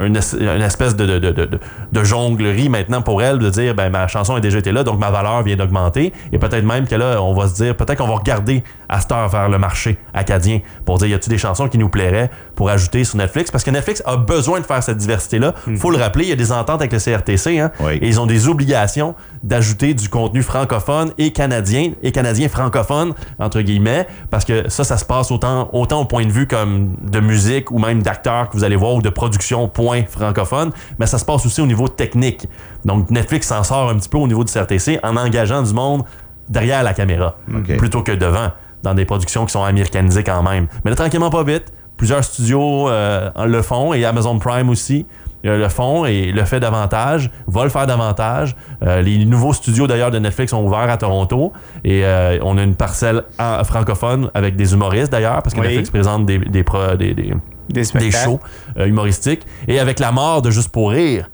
une, 0.00 0.16
es- 0.16 0.34
une 0.38 0.62
espèce 0.62 0.96
de, 0.96 1.06
de, 1.06 1.18
de, 1.18 1.30
de, 1.32 1.44
de- 1.46 1.60
de 1.92 2.04
jonglerie 2.04 2.68
maintenant 2.68 3.02
pour 3.02 3.22
elle 3.22 3.38
de 3.38 3.50
dire 3.50 3.74
ben 3.74 3.90
ma 3.90 4.06
chanson 4.08 4.34
a 4.34 4.40
déjà 4.40 4.58
été 4.58 4.72
là 4.72 4.84
donc 4.84 4.98
ma 4.98 5.10
valeur 5.10 5.42
vient 5.42 5.56
d'augmenter. 5.56 6.12
Et 6.32 6.38
peut-être 6.38 6.64
même 6.64 6.86
que 6.86 6.94
là 6.94 7.22
on 7.22 7.34
va 7.34 7.48
se 7.48 7.54
dire 7.54 7.76
peut-être 7.76 7.98
qu'on 7.98 8.08
va 8.08 8.14
regarder 8.16 8.62
à 8.88 9.00
cette 9.00 9.12
heure 9.12 9.28
vers 9.28 9.48
le 9.48 9.58
marché 9.58 9.98
acadien 10.14 10.60
pour 10.84 10.98
dire 10.98 11.08
y 11.08 11.14
a-t-il 11.14 11.30
des 11.30 11.38
chansons 11.38 11.68
qui 11.68 11.78
nous 11.78 11.88
plairaient 11.88 12.30
pour 12.54 12.70
ajouter 12.70 13.04
sur 13.04 13.16
Netflix? 13.18 13.50
Parce 13.50 13.64
que 13.64 13.70
Netflix 13.70 14.02
a 14.06 14.16
besoin 14.16 14.60
de 14.60 14.66
faire 14.66 14.82
cette 14.82 14.96
diversité 14.98 15.38
là 15.38 15.54
faut 15.76 15.90
le 15.90 15.98
rappeler 15.98 16.24
il 16.24 16.28
y 16.30 16.32
a 16.32 16.36
des 16.36 16.52
ententes 16.52 16.80
avec 16.80 16.92
le 16.92 16.98
CRTC 16.98 17.58
hein, 17.58 17.70
Oui. 17.80 17.98
et 18.00 18.06
ils 18.08 18.20
ont 18.20 18.26
des 18.26 18.48
obligations 18.48 19.14
d'ajouter 19.42 19.94
du 19.94 20.08
contenu 20.08 20.42
francophone 20.42 21.12
et 21.18 21.32
canadien 21.32 21.92
et 22.02 22.12
canadien 22.12 22.48
francophone 22.48 23.12
entre 23.38 23.60
guillemets 23.60 24.06
parce 24.30 24.44
que 24.44 24.68
ça 24.68 24.84
ça 24.84 24.96
se 24.96 25.04
passe 25.04 25.30
autant 25.30 25.68
autant 25.72 26.00
au 26.00 26.04
point 26.04 26.24
de 26.24 26.30
vue 26.32 26.46
comme 26.46 26.94
de 27.02 27.20
musique 27.20 27.70
ou 27.70 27.78
même 27.78 28.02
d'acteurs 28.02 28.48
que 28.48 28.56
vous 28.56 28.64
allez 28.64 28.76
voir 28.76 28.94
ou 28.94 29.02
de 29.02 29.08
production 29.10 29.57
point 29.66 30.02
francophone 30.06 30.70
mais 31.00 31.06
ça 31.06 31.18
se 31.18 31.24
passe 31.24 31.44
aussi 31.44 31.60
au 31.60 31.66
niveau 31.66 31.88
technique 31.88 32.46
donc 32.84 33.10
Netflix 33.10 33.48
s'en 33.48 33.64
sort 33.64 33.88
un 33.90 33.96
petit 33.96 34.08
peu 34.08 34.18
au 34.18 34.28
niveau 34.28 34.44
du 34.44 34.52
CRTC 34.52 35.00
en 35.02 35.16
engageant 35.16 35.62
du 35.62 35.72
monde 35.74 36.04
derrière 36.48 36.82
la 36.84 36.94
caméra 36.94 37.34
plutôt 37.78 38.02
que 38.02 38.12
devant 38.12 38.52
dans 38.84 38.94
des 38.94 39.04
productions 39.04 39.44
qui 39.46 39.52
sont 39.52 39.64
américanisées 39.64 40.22
quand 40.22 40.42
même 40.44 40.68
mais 40.84 40.90
là 40.90 40.96
tranquillement 40.96 41.30
pas 41.30 41.42
vite 41.42 41.72
plusieurs 41.96 42.22
studios 42.22 42.88
euh, 42.88 43.30
le 43.44 43.62
font 43.62 43.92
et 43.92 44.04
Amazon 44.04 44.38
Prime 44.38 44.68
aussi 44.68 45.04
euh, 45.46 45.56
le 45.56 45.68
font 45.68 46.04
et 46.04 46.32
le 46.32 46.44
fait 46.44 46.58
davantage, 46.58 47.30
va 47.46 47.62
le 47.62 47.70
faire 47.70 47.86
davantage. 47.86 48.56
Euh, 48.82 49.02
les 49.02 49.24
nouveaux 49.24 49.52
studios 49.52 49.86
d'ailleurs 49.86 50.10
de 50.10 50.18
Netflix 50.18 50.50
sont 50.50 50.64
ouverts 50.64 50.90
à 50.90 50.96
Toronto 50.96 51.52
et 51.84 52.04
euh, 52.04 52.40
on 52.42 52.58
a 52.58 52.62
une 52.64 52.74
parcelle 52.74 53.22
en- 53.38 53.62
francophone 53.62 54.32
avec 54.34 54.56
des 54.56 54.72
humoristes 54.72 55.12
d'ailleurs 55.12 55.40
parce 55.40 55.54
que 55.54 55.60
Oui. 55.60 55.66
Netflix 55.68 55.90
présente 55.90 56.26
des, 56.26 56.38
des, 56.38 56.64
pro- 56.64 56.96
des, 56.96 57.14
des- 57.14 57.34
Des 57.68 57.84
shows 58.10 58.40
euh, 58.78 58.86
humoristiques 58.86 59.46
et 59.66 59.78
avec 59.78 59.98
la 59.98 60.12
mort 60.12 60.42
de 60.42 60.50
Juste 60.50 60.70
pour 60.70 60.90
rire. 60.90 61.28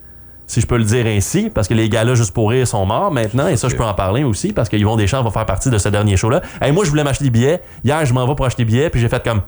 Si 0.46 0.60
je 0.60 0.66
peux 0.66 0.76
le 0.76 0.84
dire 0.84 1.06
ainsi, 1.06 1.48
parce 1.48 1.68
que 1.68 1.74
les 1.74 1.88
gars-là, 1.88 2.14
juste 2.14 2.32
pour 2.34 2.50
rire, 2.50 2.66
sont 2.68 2.84
morts 2.84 3.10
maintenant, 3.10 3.48
et 3.48 3.56
ça, 3.56 3.68
je 3.70 3.76
peux 3.76 3.82
en 3.82 3.94
parler 3.94 4.24
aussi, 4.24 4.52
parce 4.52 4.68
que 4.68 4.76
Yvon 4.76 4.96
Deschamps 4.96 5.22
va 5.22 5.30
faire 5.30 5.46
partie 5.46 5.70
de 5.70 5.78
ce 5.78 5.88
dernier 5.88 6.18
show-là. 6.18 6.42
Et 6.62 6.70
moi, 6.70 6.84
je 6.84 6.90
voulais 6.90 7.02
m'acheter 7.02 7.24
des 7.24 7.30
billets. 7.30 7.62
Hier, 7.82 8.04
je 8.04 8.12
m'en 8.12 8.26
vais 8.26 8.34
pour 8.34 8.44
acheter 8.44 8.62
des 8.64 8.70
billets, 8.70 8.90
puis 8.90 9.00
j'ai 9.00 9.08
fait 9.08 9.24
comme, 9.24 9.40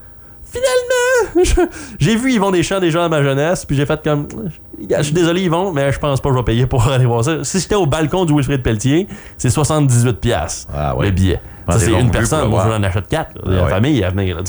finalement, 0.43 1.69
j'ai 1.99 2.17
vu 2.17 2.33
Yvon 2.33 2.51
Deschamps 2.51 2.81
déjà 2.81 3.05
à 3.05 3.09
ma 3.11 3.23
jeunesse, 3.23 3.67
puis 3.67 3.77
j'ai 3.77 3.85
fait 3.85 4.03
comme, 4.03 4.27
je 4.81 5.03
suis 5.03 5.13
désolé, 5.13 5.43
Yvon, 5.43 5.71
mais 5.73 5.93
je 5.93 5.99
pense 5.99 6.21
pas 6.21 6.31
que 6.31 6.35
je 6.35 6.39
vais 6.41 6.45
payer 6.45 6.67
pour 6.67 6.89
aller 6.89 7.05
voir 7.07 7.23
ça. 7.23 7.45
Si 7.45 7.61
j'étais 7.61 7.75
au 7.75 7.87
balcon 7.87 8.25
du 8.25 8.33
Wilfrid 8.33 8.63
Pelletier, 8.63 9.07
c'est 9.37 9.49
78$ 9.49 10.15
piastres, 10.15 10.73
Ah 10.75 10.97
ouais. 10.97 11.07
le 11.07 11.13
billet. 11.13 11.41
Ça, 11.69 11.79
c'est 11.81 11.93
une 11.93 12.11
personne. 12.11 12.49
Moi, 12.49 12.65
je 12.67 12.73
en 12.73 12.83
achète 12.83 13.09
4. 13.09 13.31
Ah 13.35 13.51
la 13.51 13.65
ouais. 13.65 13.71
famille 13.71 14.03
à 14.05 14.11
venir. 14.11 14.37
là, 14.37 14.43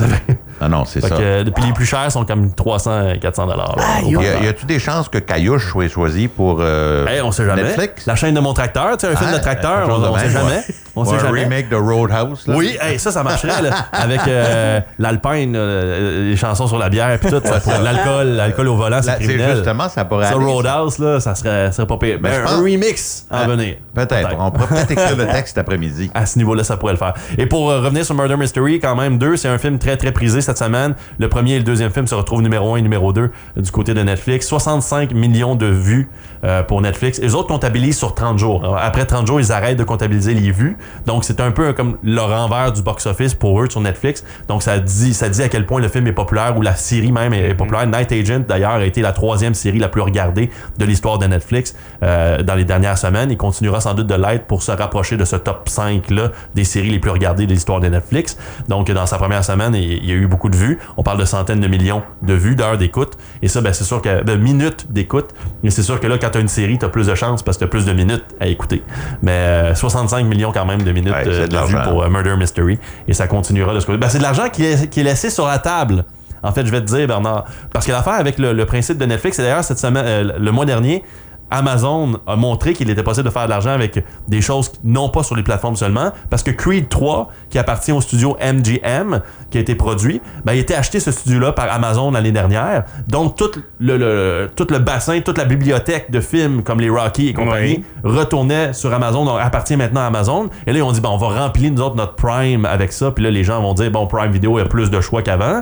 sais. 0.59 0.67
Non, 0.69 0.77
non, 0.79 0.85
c'est 0.85 1.01
ça. 1.01 1.09
que, 1.09 1.21
euh, 1.21 1.43
puis 1.53 1.63
les 1.65 1.73
plus 1.73 1.85
chers 1.85 2.11
sont 2.11 2.25
comme 2.25 2.53
300, 2.53 3.13
400 3.21 3.47
dollars. 3.47 3.75
Y 4.05 4.15
a- 4.17 4.43
y 4.43 4.47
a-tu 4.47 4.65
des 4.65 4.79
chances 4.79 5.09
que 5.09 5.17
Caillouche 5.17 5.69
soit 5.71 5.87
choisi 5.89 6.27
pour 6.27 6.57
euh, 6.61 7.05
on 7.23 7.31
sait 7.31 7.45
jamais. 7.45 7.63
Netflix? 7.63 8.05
La 8.05 8.15
chaîne 8.15 8.33
de 8.35 8.39
mon 8.39 8.53
tracteur, 8.53 8.97
tu 8.97 9.05
sais, 9.07 9.13
un 9.13 9.15
film 9.15 9.29
Ah, 9.33 9.37
de 9.37 9.41
tracteur, 9.41 9.75
quelque 9.79 9.89
chose 9.89 9.99
on, 10.03 10.07
de 10.07 10.07
on 10.09 10.17
sait 10.19 10.29
jamais. 10.29 10.61
On 10.95 11.01
Ou 11.01 11.05
sait 11.05 11.15
un 11.15 11.19
jamais. 11.19 11.43
remake 11.43 11.69
de 11.69 11.75
Roadhouse. 11.75 12.47
Là. 12.47 12.55
Oui, 12.55 12.75
hey, 12.81 12.97
ça, 12.97 13.11
ça 13.11 13.21
marcherait 13.23 13.61
là, 13.61 13.69
avec 13.91 14.21
euh, 14.27 14.79
l'Alpine, 14.97 15.53
euh, 15.55 16.29
les 16.29 16.35
chansons 16.37 16.65
sur 16.67 16.79
la 16.79 16.89
bière, 16.89 17.19
puis 17.19 17.29
tout. 17.29 17.39
ça, 17.43 17.59
pour 17.59 17.73
l'alcool, 17.83 18.27
l'alcool 18.29 18.67
au 18.69 18.75
volant, 18.75 18.99
c'est 19.03 19.15
criminel. 19.17 19.57
justement, 19.57 19.89
ça 19.89 20.05
pourrait 20.05 20.25
Ça, 20.25 20.31
aller, 20.35 20.45
ça. 20.45 20.51
Roadhouse, 20.51 20.97
là, 20.99 21.19
ça 21.19 21.35
serait, 21.35 21.67
ça 21.67 21.71
serait 21.73 21.87
pas 21.87 21.97
pire. 21.97 22.17
Ben, 22.19 22.41
un 22.47 22.57
remix 22.61 23.25
à 23.29 23.41
Ah, 23.41 23.47
venir. 23.47 23.75
Peut-être. 23.93 24.29
On 24.39 24.49
pourrait 24.51 24.67
peut-être 24.67 24.91
écrire 24.91 25.15
le 25.17 25.27
texte 25.27 25.49
cet 25.49 25.57
après-midi. 25.59 26.09
À 26.15 26.25
ce 26.25 26.37
niveau-là, 26.39 26.63
ça 26.63 26.77
pourrait 26.77 26.93
le 26.93 26.97
faire. 26.99 27.13
Et 27.37 27.45
pour 27.45 27.67
revenir 27.67 28.03
sur 28.03 28.15
Murder 28.15 28.37
Mystery, 28.37 28.79
quand 28.79 28.95
même, 28.95 29.17
deux, 29.19 29.37
c'est 29.37 29.49
un 29.49 29.57
film 29.59 29.77
très, 29.77 29.97
très 29.97 30.11
prisé 30.11 30.41
cette 30.47 30.57
semaine. 30.57 30.95
Le 31.19 31.29
premier 31.29 31.53
et 31.53 31.57
le 31.57 31.63
deuxième 31.63 31.91
film 31.91 32.07
se 32.07 32.15
retrouvent 32.15 32.41
numéro 32.41 32.73
1 32.73 32.77
et 32.77 32.81
numéro 32.81 33.11
2 33.11 33.31
du 33.57 33.71
côté 33.71 33.93
de 33.93 34.01
Netflix. 34.01 34.47
65 34.47 35.13
millions 35.13 35.55
de 35.55 35.65
vues 35.65 36.09
euh, 36.43 36.63
pour 36.63 36.81
Netflix. 36.81 37.19
Et 37.19 37.23
les 37.23 37.35
autres 37.35 37.49
comptabilisent 37.49 37.97
sur 37.97 38.15
30 38.15 38.39
jours. 38.39 38.63
Alors, 38.63 38.77
après 38.77 39.05
30 39.05 39.27
jours, 39.27 39.41
ils 39.41 39.51
arrêtent 39.51 39.77
de 39.77 39.83
comptabiliser 39.83 40.33
les 40.33 40.51
vues. 40.51 40.77
Donc, 41.05 41.25
c'est 41.25 41.41
un 41.41 41.51
peu 41.51 41.73
comme 41.73 41.97
le 42.01 42.21
renvers 42.21 42.71
du 42.71 42.81
box-office 42.81 43.33
pour 43.33 43.61
eux 43.61 43.69
sur 43.69 43.81
Netflix. 43.81 44.23
Donc, 44.47 44.63
ça 44.63 44.79
dit, 44.79 45.13
ça 45.13 45.27
dit 45.27 45.43
à 45.43 45.49
quel 45.49 45.65
point 45.65 45.81
le 45.81 45.89
film 45.89 46.07
est 46.07 46.13
populaire 46.13 46.57
ou 46.57 46.61
la 46.61 46.75
série 46.75 47.11
même 47.11 47.33
est 47.33 47.53
populaire. 47.53 47.85
Night 47.85 48.11
Agent, 48.13 48.45
d'ailleurs, 48.47 48.71
a 48.71 48.85
été 48.85 49.01
la 49.01 49.11
troisième 49.11 49.53
série 49.53 49.79
la 49.79 49.89
plus 49.89 50.01
regardée 50.01 50.49
de 50.77 50.85
l'histoire 50.85 51.17
de 51.17 51.27
Netflix 51.27 51.75
euh, 52.03 52.41
dans 52.41 52.55
les 52.55 52.65
dernières 52.65 52.97
semaines. 52.97 53.29
Il 53.31 53.37
continuera 53.37 53.81
sans 53.81 53.93
doute 53.93 54.07
de 54.07 54.15
l'être 54.15 54.45
pour 54.45 54.63
se 54.63 54.71
rapprocher 54.71 55.17
de 55.17 55.25
ce 55.25 55.35
top 55.35 55.67
5-là 55.67 56.31
des 56.55 56.63
séries 56.63 56.91
les 56.91 56.99
plus 56.99 57.11
regardées 57.11 57.47
de 57.47 57.53
l'histoire 57.53 57.81
de 57.81 57.87
Netflix. 57.87 58.37
Donc, 58.69 58.89
dans 58.89 59.05
sa 59.05 59.17
première 59.17 59.43
semaine, 59.43 59.75
il 59.75 59.97
il 59.97 60.05
y 60.09 60.11
a 60.11 60.15
eu 60.15 60.27
beaucoup 60.27 60.36
de 60.49 60.55
vues. 60.55 60.79
On 60.97 61.03
parle 61.03 61.19
de 61.19 61.25
centaines 61.25 61.59
de 61.59 61.67
millions 61.67 62.03
de 62.21 62.33
vues, 62.33 62.55
d'heures 62.55 62.77
d'écoute. 62.77 63.13
Et 63.41 63.47
ça, 63.47 63.61
ben, 63.61 63.73
c'est 63.73 63.83
sûr 63.83 64.01
que 64.01 64.23
de 64.23 64.35
minutes 64.35 64.91
d'écoute. 64.91 65.29
Mais 65.63 65.69
c'est 65.69 65.83
sûr 65.83 65.99
que 65.99 66.07
là, 66.07 66.17
quand 66.17 66.29
tu 66.29 66.37
as 66.37 66.41
une 66.41 66.47
série, 66.47 66.77
tu 66.77 66.85
as 66.85 66.89
plus 66.89 67.07
de 67.07 67.15
chances 67.15 67.43
parce 67.43 67.57
que 67.57 67.63
tu 67.63 67.65
as 67.65 67.69
plus 67.69 67.85
de 67.85 67.93
minutes 67.93 68.25
à 68.39 68.47
écouter. 68.47 68.83
Mais 69.21 69.31
euh, 69.31 69.75
65 69.75 70.23
millions 70.25 70.51
quand 70.51 70.65
même 70.65 70.81
de 70.83 70.91
minutes 70.91 71.13
Ouais, 71.13 71.27
euh, 71.27 71.47
de 71.47 71.51
de 71.51 71.65
vues 71.65 71.77
pour 71.83 72.03
euh, 72.03 72.09
Murder 72.09 72.35
Mystery. 72.37 72.77
Et 73.07 73.13
ça 73.13 73.27
continuera 73.27 73.73
de 73.73 73.79
ce 73.79 73.85
côté. 73.85 73.97
Ben, 73.97 74.09
c'est 74.09 74.19
de 74.19 74.23
l'argent 74.23 74.49
qui 74.49 74.65
est, 74.65 74.89
qui 74.89 74.99
est 74.99 75.03
laissé 75.03 75.29
sur 75.29 75.47
la 75.47 75.57
table. 75.59 76.03
En 76.43 76.51
fait, 76.51 76.65
je 76.65 76.71
vais 76.71 76.81
te 76.81 76.85
dire, 76.85 77.07
Bernard. 77.07 77.45
Parce 77.73 77.85
que 77.85 77.91
l'affaire 77.91 78.13
avec 78.13 78.37
le, 78.37 78.53
le 78.53 78.65
principe 78.65 78.97
de 78.97 79.05
Netflix, 79.05 79.39
et 79.39 79.41
d'ailleurs, 79.41 79.63
cette 79.63 79.79
semaine, 79.79 80.03
euh, 80.05 80.33
le 80.39 80.51
mois 80.51 80.65
dernier, 80.65 81.03
Amazon 81.49 82.19
a 82.27 82.35
montré 82.35 82.73
qu'il 82.73 82.89
était 82.89 83.03
possible 83.03 83.25
de 83.27 83.31
faire 83.33 83.45
de 83.45 83.49
l'argent 83.49 83.69
avec 83.71 84.03
des 84.27 84.41
choses 84.41 84.71
non 84.83 85.09
pas 85.09 85.23
sur 85.23 85.35
les 85.35 85.43
plateformes 85.43 85.75
seulement, 85.75 86.11
parce 86.29 86.43
que 86.43 86.51
Creed 86.51 86.89
3, 86.89 87.29
qui 87.49 87.57
appartient 87.59 87.91
au 87.91 88.01
studio 88.01 88.35
MGM, 88.41 89.21
qui 89.49 89.57
a 89.57 89.61
été 89.61 89.75
produit, 89.75 90.21
ben, 90.45 90.53
il 90.53 90.57
a 90.57 90.61
été 90.61 90.75
acheté 90.75 90.99
ce 90.99 91.11
studio-là 91.11 91.53
par 91.53 91.71
Amazon 91.71 92.11
l'année 92.11 92.31
dernière. 92.31 92.83
Donc, 93.07 93.35
tout 93.35 93.51
le, 93.79 93.97
le- 93.97 94.49
tout 94.55 94.67
le 94.69 94.79
bassin, 94.79 95.21
toute 95.21 95.37
la 95.37 95.45
bibliothèque 95.45 96.11
de 96.11 96.19
films 96.19 96.63
comme 96.63 96.79
les 96.79 96.89
Rocky 96.89 97.29
et 97.29 97.33
compagnie 97.33 97.83
retournait 98.03 98.73
sur 98.73 98.93
Amazon, 98.93 99.25
donc 99.25 99.39
appartient 99.41 99.77
maintenant 99.77 100.01
à 100.01 100.05
Amazon. 100.05 100.49
Et 100.65 100.71
là, 100.73 100.79
ils 100.79 100.83
ont 100.83 100.91
dit, 100.91 101.01
bon, 101.01 101.09
on 101.09 101.17
va 101.17 101.27
remplir 101.43 101.71
nous 101.71 101.81
autres 101.81 101.95
notre 101.95 102.15
Prime 102.15 102.65
avec 102.65 102.91
ça. 102.91 103.11
Puis 103.11 103.23
là, 103.23 103.31
les 103.31 103.43
gens 103.43 103.61
vont 103.61 103.73
dire, 103.73 103.89
bon, 103.91 104.05
Prime 104.07 104.31
Video, 104.31 104.57
il 104.57 104.61
y 104.61 104.65
a 104.65 104.67
plus 104.67 104.89
de 104.91 104.99
choix 105.01 105.21
qu'avant. 105.21 105.61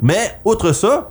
Mais, 0.00 0.38
outre 0.44 0.72
ça, 0.72 1.10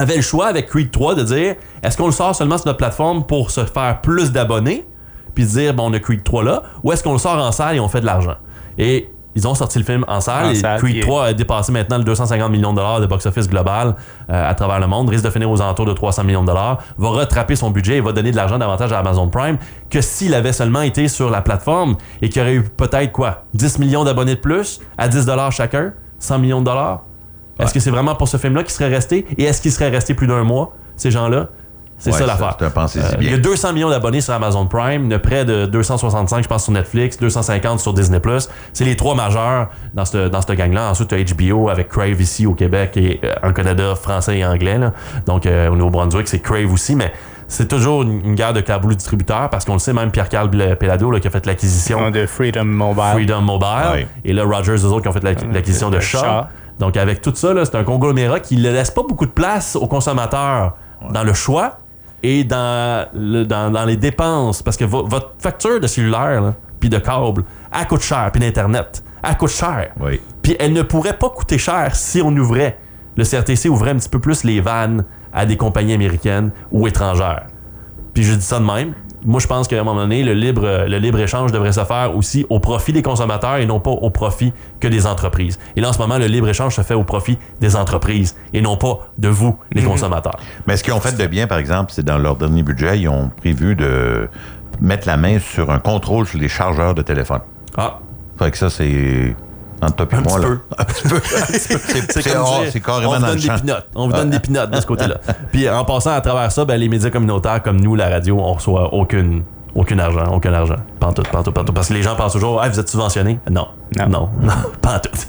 avait 0.00 0.16
le 0.16 0.22
choix 0.22 0.46
avec 0.46 0.66
Creed 0.68 0.90
3 0.90 1.14
de 1.14 1.22
dire 1.22 1.54
est-ce 1.82 1.96
qu'on 1.96 2.06
le 2.06 2.12
sort 2.12 2.34
seulement 2.34 2.58
sur 2.58 2.66
notre 2.66 2.78
plateforme 2.78 3.24
pour 3.24 3.50
se 3.50 3.64
faire 3.64 4.00
plus 4.00 4.32
d'abonnés 4.32 4.86
puis 5.34 5.44
dire 5.44 5.74
bon 5.74 5.90
on 5.90 5.92
a 5.92 5.98
Creed 6.00 6.24
3 6.24 6.42
là 6.44 6.62
ou 6.82 6.92
est-ce 6.92 7.02
qu'on 7.04 7.12
le 7.12 7.18
sort 7.18 7.38
en 7.38 7.52
salle 7.52 7.76
et 7.76 7.80
on 7.80 7.88
fait 7.88 8.00
de 8.00 8.06
l'argent? 8.06 8.34
Et 8.78 9.08
ils 9.36 9.46
ont 9.46 9.54
sorti 9.54 9.78
le 9.78 9.84
film 9.84 10.04
en 10.08 10.20
salle 10.20 10.46
En 10.46 10.50
et 10.50 10.54
salle, 10.56 10.78
Creed 10.80 10.92
puis- 10.92 11.00
3 11.02 11.26
a 11.26 11.32
dépassé 11.34 11.70
maintenant 11.70 11.98
le 11.98 12.02
250 12.04 12.50
millions 12.50 12.72
de 12.72 12.76
dollars 12.78 13.00
de 13.00 13.06
box-office 13.06 13.48
global 13.48 13.94
euh, 14.28 14.50
à 14.50 14.54
travers 14.56 14.80
le 14.80 14.88
monde 14.88 15.08
risque 15.08 15.24
de 15.24 15.30
finir 15.30 15.48
aux 15.48 15.62
alentours 15.62 15.86
de 15.86 15.92
300 15.92 16.24
millions 16.24 16.42
de 16.42 16.48
dollars 16.48 16.78
va 16.98 17.10
rattraper 17.10 17.54
son 17.54 17.70
budget 17.70 17.98
et 17.98 18.00
va 18.00 18.10
donner 18.12 18.32
de 18.32 18.36
l'argent 18.36 18.58
davantage 18.58 18.92
à 18.92 18.98
Amazon 18.98 19.28
Prime 19.28 19.56
que 19.88 20.00
s'il 20.00 20.34
avait 20.34 20.52
seulement 20.52 20.82
été 20.82 21.06
sur 21.06 21.30
la 21.30 21.42
plateforme 21.42 21.94
et 22.22 22.28
qu'il 22.28 22.40
y 22.42 22.44
aurait 22.44 22.54
eu 22.54 22.62
peut-être 22.64 23.12
quoi? 23.12 23.44
10 23.54 23.78
millions 23.78 24.02
d'abonnés 24.02 24.34
de 24.34 24.40
plus 24.40 24.80
à 24.98 25.06
10 25.06 25.26
dollars 25.26 25.52
chacun? 25.52 25.92
100 26.18 26.38
millions 26.40 26.60
de 26.60 26.66
dollars? 26.66 27.02
Est-ce 27.62 27.74
que 27.74 27.80
c'est 27.80 27.90
vraiment 27.90 28.14
pour 28.14 28.28
ce 28.28 28.36
film-là 28.36 28.62
qu'il 28.62 28.72
serait 28.72 28.88
resté? 28.88 29.26
Et 29.38 29.44
est-ce 29.44 29.60
qu'il 29.62 29.72
serait 29.72 29.88
resté 29.90 30.14
plus 30.14 30.26
d'un 30.26 30.42
mois, 30.44 30.74
ces 30.96 31.10
gens-là? 31.10 31.48
C'est 32.02 32.12
Ouais, 32.12 32.18
ça 32.18 32.24
l'affaire. 32.26 32.56
Euh. 33.02 33.16
Il 33.20 33.30
y 33.30 33.34
a 33.34 33.36
200 33.36 33.74
millions 33.74 33.90
d'abonnés 33.90 34.22
sur 34.22 34.32
Amazon 34.32 34.64
Prime, 34.66 35.10
de 35.10 35.18
près 35.18 35.44
de 35.44 35.66
265, 35.66 36.42
je 36.42 36.48
pense, 36.48 36.62
sur 36.64 36.72
Netflix, 36.72 37.18
250 37.18 37.78
sur 37.78 37.92
Disney+. 37.92 38.18
C'est 38.72 38.86
les 38.86 38.96
trois 38.96 39.14
majeurs 39.14 39.68
dans 39.92 40.06
ce 40.06 40.28
dans 40.28 40.40
cette 40.40 40.56
gang-là. 40.56 40.88
Ensuite, 40.88 41.08
tu 41.08 41.14
as 41.14 41.22
HBO 41.50 41.68
avec 41.68 41.88
Crave 41.90 42.18
ici 42.18 42.46
au 42.46 42.54
Québec 42.54 42.96
et 42.96 43.20
euh, 43.22 43.34
en 43.42 43.52
Canada, 43.52 43.94
français 43.96 44.38
et 44.38 44.46
anglais. 44.46 44.78
là. 44.78 44.94
Donc, 45.26 45.44
euh, 45.44 45.68
au 45.68 45.76
Nouveau-Brunswick, 45.76 46.26
c'est 46.26 46.38
Crave 46.40 46.72
aussi, 46.72 46.94
mais 46.96 47.12
c'est 47.48 47.68
toujours 47.68 48.00
une, 48.02 48.24
une 48.24 48.34
guerre 48.34 48.54
de 48.54 48.62
câble 48.62 48.94
distributeur 48.96 49.50
parce 49.50 49.66
qu'on 49.66 49.74
le 49.74 49.78
sait, 49.78 49.92
même 49.92 50.10
Pierre-Carl 50.10 50.48
Pelado 50.48 51.10
qui 51.20 51.26
a 51.26 51.30
fait 51.30 51.44
l'acquisition 51.44 52.10
de 52.10 52.24
Freedom 52.24 52.64
Mobile. 52.64 53.02
Freedom 53.12 53.42
Mobile. 53.42 54.06
Et 54.24 54.32
là, 54.32 54.44
Rogers, 54.44 54.72
eux 54.76 54.84
autres, 54.86 55.02
qui 55.02 55.08
ont 55.08 55.12
fait 55.12 55.22
la- 55.22 55.34
l'acquisition 55.52 55.90
de 55.90 55.96
de 55.96 56.00
Shaw. 56.00 56.20
Shaw. 56.20 56.44
Donc, 56.80 56.96
avec 56.96 57.20
tout 57.22 57.32
ça, 57.34 57.54
c'est 57.64 57.76
un 57.76 57.84
conglomérat 57.84 58.40
qui 58.40 58.56
ne 58.56 58.62
laisse 58.70 58.90
pas 58.90 59.02
beaucoup 59.02 59.26
de 59.26 59.30
place 59.30 59.76
aux 59.76 59.86
consommateurs 59.86 60.74
dans 61.12 61.22
le 61.22 61.32
choix 61.34 61.78
et 62.22 62.42
dans, 62.42 63.06
le- 63.14 63.44
dans, 63.44 63.70
dans 63.70 63.84
les 63.84 63.96
dépenses. 63.96 64.62
Parce 64.62 64.76
que 64.76 64.84
vo- 64.84 65.06
votre 65.06 65.30
facture 65.38 65.78
de 65.78 65.86
cellulaire, 65.86 66.54
puis 66.80 66.88
de 66.88 66.98
câbles, 66.98 67.44
elle 67.78 67.86
coûte 67.86 68.00
cher, 68.02 68.30
puis 68.32 68.40
d'Internet, 68.40 69.04
elle 69.22 69.36
coûte 69.36 69.50
cher. 69.50 69.90
Oui. 70.00 70.20
Puis 70.42 70.56
elle 70.58 70.72
ne 70.72 70.82
pourrait 70.82 71.16
pas 71.18 71.28
coûter 71.28 71.58
cher 71.58 71.94
si 71.94 72.20
on 72.22 72.30
ouvrait. 72.36 72.78
Le 73.16 73.24
CRTC 73.24 73.68
ouvrait 73.68 73.90
un 73.90 73.96
petit 73.96 74.08
peu 74.08 74.18
plus 74.18 74.42
les 74.44 74.60
vannes 74.60 75.04
à 75.32 75.44
des 75.46 75.56
compagnies 75.58 75.92
américaines 75.94 76.50
ou 76.72 76.86
étrangères. 76.88 77.46
Puis 78.14 78.22
je 78.24 78.34
dis 78.34 78.42
ça 78.42 78.58
de 78.58 78.64
même. 78.64 78.94
Moi, 79.24 79.40
je 79.40 79.46
pense 79.46 79.68
qu'à 79.68 79.80
un 79.80 79.84
moment 79.84 80.00
donné, 80.00 80.22
le 80.22 80.32
libre, 80.32 80.86
le 80.88 80.98
libre-échange 80.98 81.52
devrait 81.52 81.72
se 81.72 81.84
faire 81.84 82.16
aussi 82.16 82.46
au 82.48 82.58
profit 82.58 82.92
des 82.92 83.02
consommateurs 83.02 83.56
et 83.56 83.66
non 83.66 83.80
pas 83.80 83.90
au 83.90 84.10
profit 84.10 84.52
que 84.80 84.88
des 84.88 85.06
entreprises. 85.06 85.58
Et 85.76 85.80
là, 85.80 85.90
en 85.90 85.92
ce 85.92 85.98
moment, 85.98 86.18
le 86.18 86.26
libre-échange 86.26 86.74
se 86.74 86.82
fait 86.82 86.94
au 86.94 87.04
profit 87.04 87.38
des 87.60 87.76
entreprises 87.76 88.36
et 88.52 88.62
non 88.62 88.76
pas 88.76 89.00
de 89.18 89.28
vous, 89.28 89.58
les 89.72 89.82
consommateurs. 89.82 90.36
Mais 90.66 90.76
ce 90.76 90.82
qu'ils 90.84 90.94
ont 90.94 91.00
fait 91.00 91.16
de 91.16 91.26
bien, 91.26 91.46
par 91.46 91.58
exemple, 91.58 91.92
c'est 91.94 92.04
dans 92.04 92.18
leur 92.18 92.36
dernier 92.36 92.62
budget, 92.62 92.98
ils 93.00 93.08
ont 93.08 93.30
prévu 93.36 93.74
de 93.76 94.28
mettre 94.80 95.06
la 95.06 95.16
main 95.16 95.38
sur 95.38 95.70
un 95.70 95.78
contrôle 95.78 96.26
sur 96.26 96.38
les 96.38 96.48
chargeurs 96.48 96.94
de 96.94 97.02
téléphone. 97.02 97.40
Ah, 97.76 97.98
Fait 98.38 98.50
que 98.50 98.56
ça, 98.56 98.70
c'est. 98.70 99.34
Entre 99.82 100.06
toi 100.06 100.08
et 100.12 100.14
Un 100.16 100.20
moi, 100.20 100.38
petit 100.38 100.42
là. 100.42 100.48
peu. 100.48 100.60
Un 100.78 100.84
petit 100.84 101.08
peu. 101.08 101.20
C'est 102.10 102.80
carrément 102.80 103.10
on 103.10 103.14
vous 103.14 103.20
dans 103.20 103.20
donne 103.20 103.28
le 103.30 103.34
des 103.36 103.46
champ. 103.46 103.58
pinottes. 103.58 103.86
On 103.94 104.06
vous 104.06 104.12
donne 104.12 104.30
des 104.30 104.38
pinottes 104.40 104.70
de 104.70 104.80
ce 104.80 104.86
côté-là. 104.86 105.16
Puis 105.52 105.68
en 105.68 105.84
passant 105.84 106.10
à 106.12 106.20
travers 106.20 106.52
ça, 106.52 106.64
ben, 106.64 106.76
les 106.76 106.88
médias 106.88 107.10
communautaires 107.10 107.62
comme 107.62 107.80
nous, 107.80 107.94
la 107.94 108.08
radio, 108.08 108.38
on 108.38 108.52
reçoit 108.52 108.92
aucune, 108.92 109.42
aucun 109.74 109.98
argent, 109.98 110.26
aucun 110.34 110.52
argent. 110.52 110.76
Pantoute, 110.98 111.28
pantoute, 111.28 111.54
pantoute. 111.54 111.74
Parce 111.74 111.88
que 111.88 111.94
les 111.94 112.02
gens 112.02 112.14
pensent 112.16 112.32
toujours, 112.34 112.60
ah, 112.62 112.68
vous 112.68 112.78
êtes 112.78 112.88
subventionné. 112.88 113.38
Non, 113.50 113.68
non, 113.96 114.06
Non. 114.08 114.28
non, 114.42 114.52
pantoute. 114.82 115.26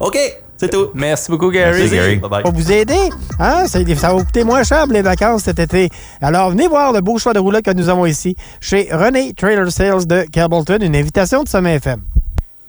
OK, 0.00 0.18
c'est 0.56 0.68
tout. 0.70 0.88
Merci 0.94 1.30
beaucoup, 1.30 1.50
Gary. 1.50 1.78
Merci, 1.80 1.94
Gary. 1.94 2.16
Bye 2.16 2.30
bye. 2.30 2.42
Pour 2.42 2.52
vous 2.52 2.72
aider, 2.72 3.08
hein? 3.38 3.66
ça, 3.66 3.78
ça 3.96 4.12
va 4.14 4.22
coûter 4.24 4.44
moins 4.44 4.62
cher 4.64 4.84
pour 4.84 4.92
les 4.92 5.02
vacances 5.02 5.44
cet 5.44 5.58
été. 5.58 5.88
Alors, 6.20 6.50
venez 6.50 6.66
voir 6.68 6.92
le 6.92 7.00
beau 7.00 7.18
choix 7.18 7.32
de 7.32 7.38
roulotte 7.38 7.64
que 7.64 7.72
nous 7.72 7.88
avons 7.88 8.04
ici 8.04 8.36
chez 8.60 8.88
René 8.92 9.32
Trailer 9.32 9.70
Sales 9.70 10.06
de 10.06 10.22
Cableton. 10.30 10.78
Une 10.82 10.96
invitation 10.96 11.42
de 11.44 11.48
Sommet 11.48 11.76
FM. 11.76 12.00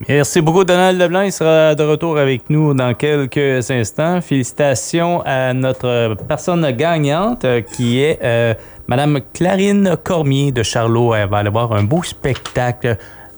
Merci 0.08 0.42
beaucoup, 0.42 0.64
Donald 0.64 1.00
Leblanc. 1.00 1.22
Il 1.22 1.32
sera 1.32 1.76
de 1.76 1.84
retour 1.84 2.18
avec 2.18 2.50
nous 2.50 2.74
dans 2.74 2.94
quelques 2.94 3.70
instants. 3.70 4.20
Félicitations 4.22 5.22
à 5.26 5.54
notre 5.54 6.16
personne 6.28 6.70
gagnante 6.72 7.46
euh, 7.46 7.62
qui 7.62 8.02
est 8.02 8.20
euh, 8.24 8.54
Madame 8.88 9.20
Clarine 9.34 9.96
Cormier 10.04 10.52
de 10.52 10.64
Charlot. 10.64 11.14
Elle 11.14 11.30
va 11.30 11.38
aller 11.38 11.50
voir 11.50 11.72
un 11.74 11.84
beau 11.84 12.02
spectacle 12.04 12.98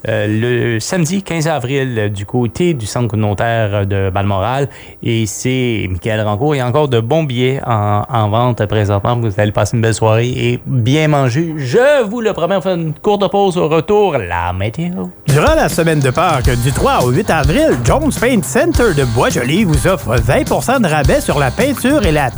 euh, 0.10 0.74
le 0.76 0.80
samedi 0.82 1.24
15 1.24 1.48
avril 1.48 1.96
euh, 1.98 2.10
du 2.10 2.26
côté 2.26 2.74
du 2.74 2.86
centre 2.86 3.08
communautaire 3.08 3.88
de 3.88 4.10
Balmoral. 4.10 4.68
Et 5.02 5.26
c'est 5.26 5.88
Michael 5.90 6.22
Rancourt. 6.22 6.56
Il 6.56 6.58
y 6.58 6.62
a 6.62 6.68
encore 6.68 6.90
de 6.90 7.00
bons 7.00 7.24
billets 7.24 7.62
en, 7.66 8.04
en 8.10 8.30
vente 8.30 8.66
présentement. 8.66 9.16
Vous 9.16 9.40
allez 9.40 9.54
passer 9.54 9.78
une 9.78 9.82
belle 9.82 9.94
soirée 9.94 10.28
et 10.28 10.60
bien 10.66 11.08
manger. 11.08 11.54
Je 11.58 12.04
vous 12.04 12.20
le 12.20 12.34
promets. 12.34 12.58
On 12.58 12.62
fait 12.62 12.76
une 12.76 12.94
courte 12.94 13.30
pause 13.32 13.58
au 13.58 13.70
retour. 13.70 14.18
La 14.18 14.52
météo. 14.52 15.06
Durant 15.34 15.56
la 15.56 15.68
semaine 15.68 16.00
de 16.00 16.12
Pâques, 16.12 16.52
du 16.62 16.72
3 16.72 17.06
au 17.06 17.10
8 17.10 17.32
avril, 17.32 17.70
Jones 17.84 18.12
Paint 18.22 18.44
Center 18.44 18.94
de 18.96 19.04
Bois-Joli 19.04 19.64
vous 19.64 19.88
offre 19.88 20.16
20% 20.16 20.82
de 20.82 20.88
rabais 20.88 21.22
sur 21.22 21.40
la 21.40 21.50
peinture 21.50 22.06
et 22.06 22.12
la 22.12 22.30